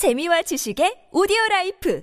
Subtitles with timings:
[0.00, 2.02] 재미와 지식의 오디오 라이프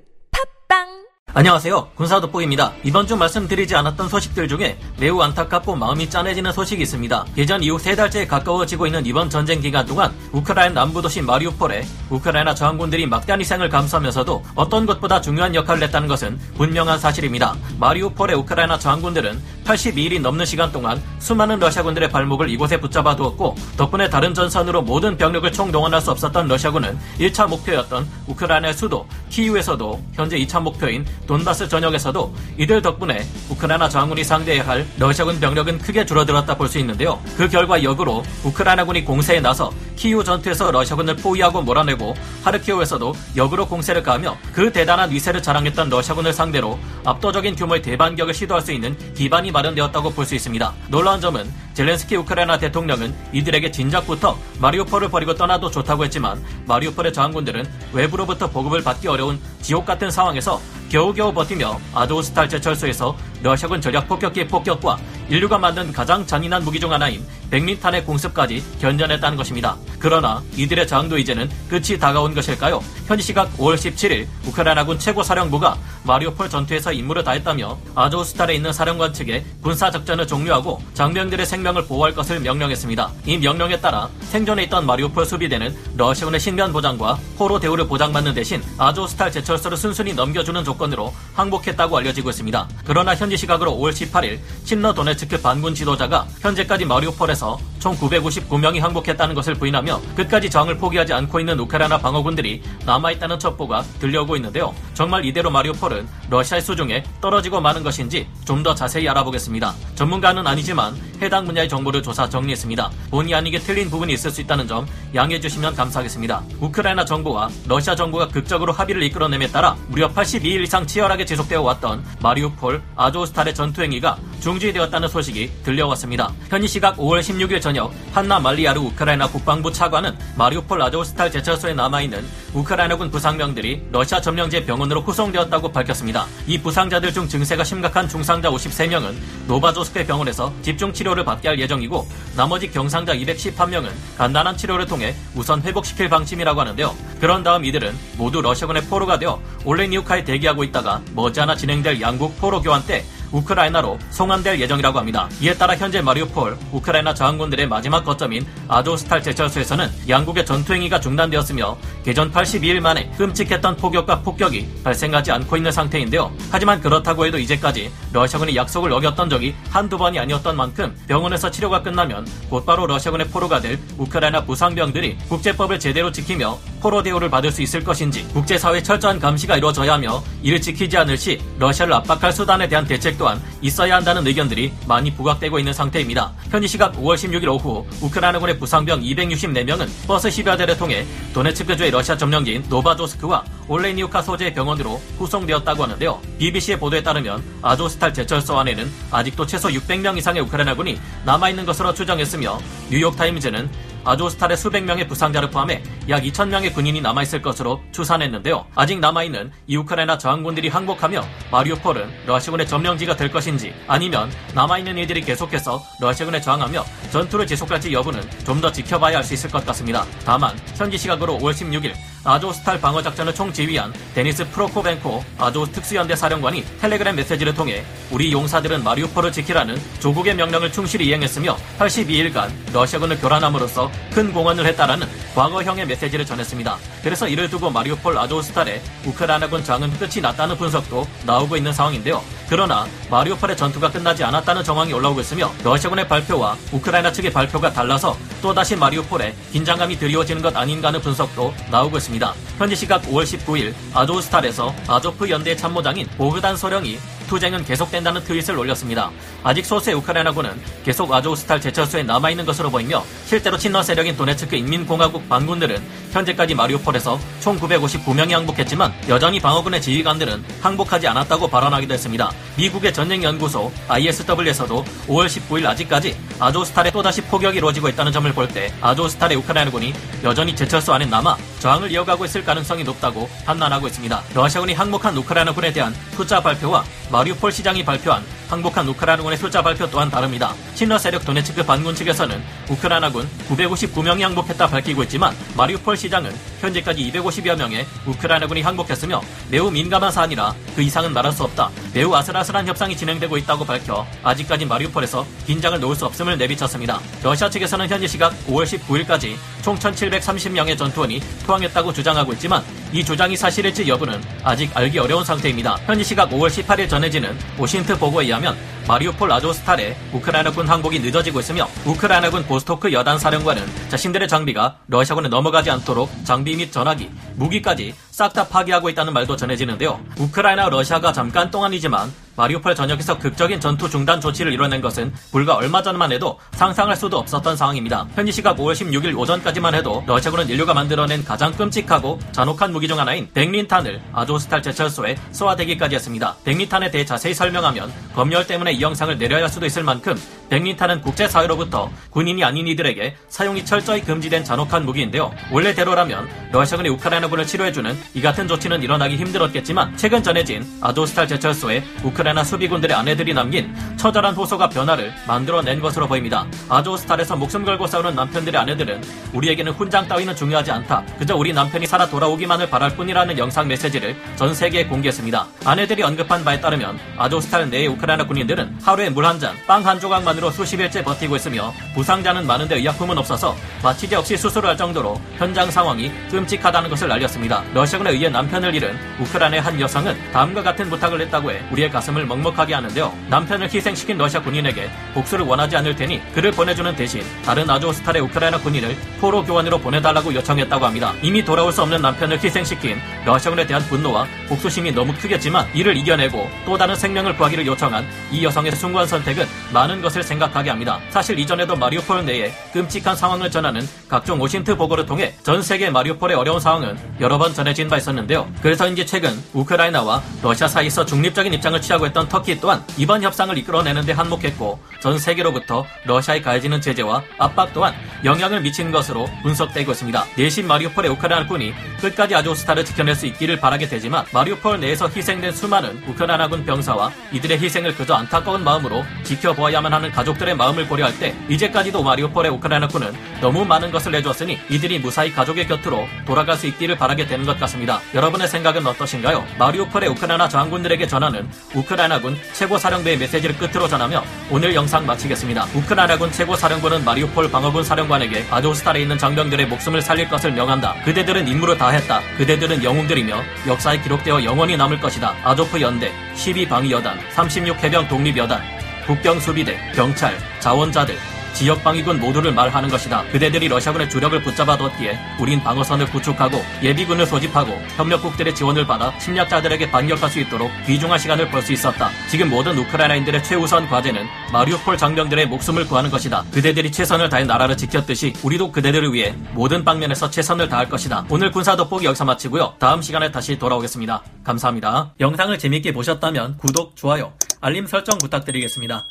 [0.69, 1.93] 팟빵 안녕하세요.
[1.95, 2.73] 군사돋보기입니다.
[2.83, 7.25] 이번 주 말씀드리지 않았던 소식들 중에 매우 안타깝고 마음이 짠해지는 소식이 있습니다.
[7.35, 12.53] 개전 이후 세 달째에 가까워지고 있는 이번 전쟁 기간 동안 우크라이나 남부 도시 마리우폴에 우크라이나
[12.53, 17.55] 저항군들이 막대한 희생을 감수하면서도 어떤 것보다 중요한 역할을 했다는 것은 분명한 사실입니다.
[17.79, 24.33] 마리우폴의 우크라이나 저항군들은 82일이 넘는 시간 동안 수많은 러시아군들의 발목을 이곳에 붙잡아 두었고 덕분에 다른
[24.33, 31.05] 전선으로 모든 병력을 총동원할 수 없었던 러시아군은 1차 목표였던 우크라이나의 수도 키이우에서도 현재 2차 목표인
[31.27, 37.17] 돈바스 전역에서도 이들 덕분에 우크라이나 저항군이 상대해야 할 러시아군 병력은 크게 줄어들었다 볼 수 있는데요.
[37.37, 42.13] 그 결과 역으로 우크라이나군이 공세에 나서 키이우 전투에서 러시아군을 포위하고 몰아내고
[42.43, 48.73] 하르키우에서도 역으로 공세를 가하며 그 대단한 위세를 자랑했던 러시아군을 상대로 압도적인 규모의 대반격을 시도할 수
[48.73, 50.73] 있는 기반이 마련되었다고 볼 수 있습니다.
[50.89, 58.49] 놀라운 점은 젤렌스키 우크라이나 대통령은 이들에게 진작부터 마리우폴을 버리고 떠나도 좋다고 했지만 마리우폴의 저항군들은 외부로부터
[58.49, 64.97] 보급을 받기 어려운 지옥 같은 상황에서 겨우겨우 버티며 아도우스탈 제철소에서 러시아군 전략 폭격기의 폭격과
[65.29, 69.77] 인류가 만든 가장 잔인한 무기 중 하나인 백리탄의 공습까지 견뎌냈다는 것입니다.
[69.99, 72.83] 그러나 이들의 저항도 이제는 끝이 다가온 것일까요?
[73.05, 79.45] 현지 시각 5월 17일 우크라이나군 최고 사령부가 마리오폴 전투에서 임무를 다했다며 아조스탈에 있는 사령관 측에
[79.61, 83.11] 군사 작전을 종료하고 장병들의 생명을 보호할 것을 명령했습니다.
[83.25, 89.31] 이 명령에 따라 생존해 있던 마리오폴 수비대는 러시아군의 신변 보장과 포로 대우를 보장받는 대신 아조스탈
[89.31, 92.67] 제철소를 순순히 넘겨주는 조건으로 항복했다고 알려지고 있습니다.
[92.85, 99.53] 그러나 현지 시각으로 5월 18일 친러 도네츠크 반군 지도자가 현재까지 마리오폴에서 총 959명이 항복했다는 것을
[99.55, 104.73] 부인하며 끝까지 저항을 포기하지 않고 있는 우크라이나 방어군들이 남아있다는 첩보가 들려오고 있는데요.
[104.93, 109.73] 정말 이대로 마리오폴은 러시아의 수중에 떨어지고 마는 것인지 좀 더 자세히 알아보겠습니다.
[109.95, 112.89] 전문가는 아니지만 해당 분야의 정보를 조사 정리했습니다.
[113.11, 116.41] 본의 아니게 틀린 부분이 있을 수 있다는 점 양해해 주시면 감사하겠습니다.
[116.59, 122.81] 우크라이나 정부와 러시아 정부가 극적으로 합의를 이끌어냄에 따라 무려 82일 이상 치열하게 지속되어 왔던 마리우폴
[122.95, 126.31] 아조 스탈의 전투 행위가 중지되었다는 소식이 들려왔습니다.
[126.49, 133.11] 현지 시각 5월 16일 저녁 한나 말리아르 우크라이나 국방부 차관은 마리우폴 아조스탈 제철소에 남아있는 우크라이나군
[133.11, 136.25] 부상병들이 러시아 점령지의 병원으로 후송되었다고 밝혔습니다.
[136.47, 139.13] 이 부상자들 중 증세가 심각한 중상자 53명은
[139.47, 146.09] 노보아조우스크 병원에서 집중 치료를 받게 할 예정이고 나머지 경상자 211명은 간단한 치료를 통해 우선 회복시킬
[146.09, 146.95] 방침이라고 하는데요.
[147.19, 152.85] 그런 다음 이들은 모두 러시아군의 포로가 되어 올레니우카에 대기하고 있다가 머지않아 진행될 양국 포로 교환
[152.85, 155.29] 때 우크라이나로 송환될 예정이라고 합니다.
[155.41, 162.31] 이에 따라 현재 마리우폴 우크라이나 저항군들의 마지막 거점인 아조스탈 제철소에서는 양국의 전투 행위가 중단되었으며 개전
[162.31, 166.31] 82일 만에 끔찍했던 폭격과 폭격이 발생하지 않고 있는 상태인데요.
[166.51, 172.27] 하지만 그렇다고 해도 이제까지 러시아군이 약속을 어겼던 적이 한두 번이 아니었던 만큼 병원에서 치료가 끝나면
[172.49, 178.23] 곧바로 러시아군의 포로가 될 우크라이나 부상병들이 국제법을 제대로 지키며 포로 대우를 받을 수 있을 것인지
[178.29, 183.41] 국제사회 철저한 감시가 이루어져야 하며 이를 지키지 않을 시 러시아를 압박할 수단에 대한 대책 또한
[183.61, 186.33] 있어야 한다는 의견들이 많이 부각되고 있는 상태입니다.
[186.49, 192.65] 현지 시각 5월 16일 오후 우크라이나군의 부상병 264명은 버스 10여 대를 통해 도네츠크주의 러시아 점령지인
[192.69, 196.21] 노바조스크와 올레니우카 소재의 병원으로 후송되었다고 하는데요.
[196.39, 202.59] BBC의 보도에 따르면 아조스탈 제철소 안에는 아직도 최소 600명 이상의 우크라이나군이 남아있는 것으로 추정했으며
[202.89, 203.69] 뉴욕타임즈는
[204.07, 208.65] 아조스탈의 수백 명의 부상자를 포함해 약 2,000명의 군인이 남아있을 것으로 추산했는데요.
[208.73, 215.83] 아직 남아있는 이 우크라이나 저항군들이 항복하며 마리오폴은 러시아군의 점령지가 될 것인지 아니면 남아있는 이들이 계속해서
[215.99, 220.03] 러시아군에 저항하며 전투를 지속할지 여부는 좀 더 지켜봐야 할 수 있을 것 같습니다.
[220.25, 221.93] 다만 현지 시각으로 5월 16일
[222.23, 229.79] 아조스탈 방어작전을 총지휘한 데니스 프로코벤코 아조 특수연대 사령관이 텔레그램 메시지를 통해 우리 용사들은 마리우폴을 지키라는
[229.99, 236.77] 조국의 명령을 충실히 이행했으며 82일간 러시아군을 교란함으로써 큰 공헌을 했다라는 과거형의 메시지를 전했습니다.
[237.03, 242.23] 그래서 이를 두고 마리우폴 아조스탈의 우크라이나군 장은 끝이 났다는 분석도 나오고 있는 상황인데요.
[242.49, 248.75] 그러나 마리오폴의 전투가 끝나지 않았다는 정황이 올라오고 있으며 러시아군의 발표와 우크라이나 측의 발표가 달라서 또다시
[248.75, 252.33] 마리오폴에 긴장감이 드리워지는 것 아닌가 하는 분석도 나오고 있습니다.
[252.57, 256.97] 현지 시각 5월 19일 아조스탈에서 아조프 연대 참모장인 보그단 소령이
[257.27, 259.11] 투쟁은 계속된다는 트윗을 올렸습니다.
[259.43, 260.51] 아직 소수의 우크라이나군은
[260.83, 267.59] 계속 아조스탈 제철소에 남아있는 것으로 보이며 실제로 친러 세력인 도네츠크 인민공화국 반군들은 현재까지 마리오폴에서 총
[267.59, 272.31] 959명이 항복했지만 여전히 방어군의 지휘관들은 항복하지 않았다고 발언하기도 했습니다.
[272.57, 279.37] 미국의 전쟁연구소 ISW에서도 5월 19일 아직까지 아조스탈에 또다시 폭격이 이루어지고 있다는 점을 볼 때 아조스탈의
[279.37, 279.93] 우크라이나군이
[280.23, 284.23] 여전히 제철소 안에 남아 저항을 이어가고 있을 가능성이 높다고 판단하고 있습니다.
[284.33, 290.53] 러시아군이 항복한 우크라이나군에 대한 투자 발표와 마리우폴 시장이 발표한 항복한 우크라이나군의 숫자 발표 또한 다릅니다.
[290.73, 297.85] 친러 세력 도네츠크 반군 측에서는 우크라이나군 959명이 항복했다 밝히고 있지만 마리우폴 시장은 현재까지 250여 명의
[298.05, 301.69] 우크라이나군이 항복했으며 매우 민감한 사안이라 그 이상은 말할 수 없다.
[301.93, 306.99] 매우 아슬아슬한 협상이 진행되고 있다고 밝혀 아직까지 마리우폴에서 긴장을 놓을 수 없음을 내비쳤습니다.
[307.23, 313.87] 러시아 측에서는 현지 시각 5월 19일까지 총 1730명의 전투원이 투항했다고 주장하고 있지만 이 주장이 사실일지
[313.87, 315.77] 여부는 아직 알기 어려운 상태입니다.
[315.85, 318.55] 현지 시각 5월 18일 전해지는 오신트 보고에 의하면
[318.87, 326.09] 마리우폴 아조스탈에 우크라이나군 항복이 늦어지고 있으며 우크라이나군 보스토크 여단 사령관은 자신들의 장비가 러시아군에 넘어가지 않도록
[326.23, 329.99] 장비 및 전화기, 무기까지 싹 다 파괴하고 있다는 말도 전해지는데요.
[330.19, 336.11] 우크라이나 러시아가 잠깐 동안이지만 마리우폴 전역에서 극적인 전투 중단 조치를 이뤄낸 것은 불과 얼마 전만
[336.11, 338.07] 해도 상상할 수도 없었던 상황입니다.
[338.13, 343.27] 현지 시각 5월 16일 오전까지만 해도 러시아군은 인류가 만들어낸 가장 끔찍하고 잔혹한 무기 중 하나인
[343.33, 346.35] 백린탄을 아조스탈 제철소에 쏘아대기까지 했습니다.
[346.45, 350.15] 백린탄에 대해 자세히 설명하면 검열 때문에 이 영상을 내려야 할 수도 있을 만큼
[350.49, 355.31] 백린탄은 국제사회로부터 군인이 아닌 이들에게 사용이 철저히 금지된 잔혹한 무기인데요.
[355.51, 362.95] 원래대로라면 러시아군이 우크라이나군을 치료해주는 이 같은 조치는 일어나기 힘들었겠지만 최근 전해진 아조스탈 제철소에 우크라이나 수비군들의
[362.95, 366.45] 아내들이 남긴 처절한 호소가 변화를 만들어낸 것으로 보입니다.
[366.67, 369.01] 아조스탈에서 목숨 걸고 싸우는 남편들의 아내들은
[369.33, 371.03] 우리에게는 훈장 따위는 중요하지 않다.
[371.19, 375.45] 그저 우리 남편이 살아 돌아오기만을 바랄 뿐이라는 영상 메시지를 전 세계에 공개했습니다.
[375.65, 380.51] 아내들이 언급한 바에 따르면 아조스탈 내의 우크라이나 군인들은 하루에 물 한 잔, 빵 한 조각만으로
[380.51, 386.89] 수십일째 버티고 있으며 부상자는 많은데 의약품은 없어서 마취제 없이 수술을 할 정도로 현장 상황이 끔찍하다는
[386.89, 387.63] 것을 알렸습니다.
[387.73, 392.73] 러시아군에 의해 남편을 잃은 우크라이나의 한 여성은 다음과 같은 부탁을 했다고 해 우리의 가슴을 먹먹하게
[392.73, 393.13] 하는데요.
[393.29, 398.95] 남편을 희생시킨 러시아 군인에게 복수를 원하지 않을 테니 그를 보내주는 대신 다른 아조스탈의 우크라이나 군인을
[399.19, 401.13] 포로 교환으로 보내달라고 요청했다고 합니다.
[401.21, 406.77] 이미 돌아올 수 없는 남편을 희생시킨 러시아군에 대한 분노와 복수심이 너무 크겠지만 이를 이겨내고 또
[406.77, 410.99] 다른 생명을 구하기를 요청한 이 여성의 숭고한 선택은 많은 것을 생각하게 합니다.
[411.09, 416.59] 사실 이전에도 마리오폴 내에 끔찍한 상황을 전하는 각종 오신트 보고를 통해 전 세계 마리오폴의 어려운
[416.59, 418.49] 상황은 여러 번 전해진 바 있었는데요.
[418.61, 424.79] 그래서인지 최근 우크라이나와 러시아 사이에서 중립적인 입장을 취하고 했던 터키 또한 이번 협상을 이끌어내는데 한몫했고
[424.99, 427.93] 전 세계로부터 러시아에 가해지는 제재와 압박 또한
[428.23, 430.25] 영향을 미친 것으로 분석되고 있습니다.
[430.35, 436.65] 내신 마리오폴의 우크라이나군이 끝까지 아조스타를 지켜낼 수 있기를 바라게 되지만 마리오폴 내에서 희생된 수많은 우크라이나군
[436.65, 443.13] 병사와 이들의 희생을 그저 안타까운 마음으로 지켜보아야만 하는 가족들의 마음을 고려할 때 이제까지도 마리오폴의 우크라이나군은
[443.41, 447.99] 너무 많은 것을 내줬으니 이들이 무사히 가족의 곁으로 돌아갈 수 있기를 바라게 되는 것 같습니다.
[448.13, 449.45] 여러분의 생각은 어떠신가요?
[449.59, 455.65] 마리오폴의 우크라이나 장군들에게 전하는 우크라이나 군 최고사령부의 메시지를 끝으로 전하며 오늘 영상 마치겠습니다.
[455.73, 460.93] 우크라이나군 최고사령부는 마리오폴 방어군 사령관에게 아조스탈에 있는 장병들의 목숨을 살릴 것을 명한다.
[461.03, 462.21] 그대들은 임무를 다했다.
[462.37, 465.35] 그대들은 영웅들이며 역사에 기록되어 영원히 남을 것이다.
[465.43, 468.61] 아조프 연대, 12방위여단, 36해병 독립여단,
[469.07, 471.17] 국경수비대, 경찰, 자원자들,
[471.57, 473.23] 지역 방위군 모두를 말하는 것이다.
[473.31, 480.39] 그대들이 러시아군의 주력을 붙잡아뒀기에 우린 방어선을 구축하고 예비군을 소집하고 협력국들의 지원을 받아 침략자들에게 반격할 수
[480.39, 482.11] 있도록 귀중한 시간을 벌 수 있었다.
[482.29, 486.45] 지금 모든 우크라이나인들의 최우선 과제는 마리우폴 장병들의 목숨을 구하는 것이다.
[486.53, 491.25] 그대들이 최선을 다해 나라를 지켰듯이 우리도 그대들을 위해 모든 방면에서 최선을 다할 것이다.
[491.29, 492.75] 오늘 군사 돋보기 여기서 마치고요.
[492.77, 494.21] 다음 시간에 다시 돌아오겠습니다.
[494.43, 495.13] 감사합니다.
[495.19, 499.03] 영상을 재밌게 보셨다면 구독, 좋아요, 알림 설정 부탁드리겠습니다.